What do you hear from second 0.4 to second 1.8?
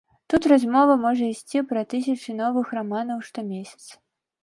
размова можа ісці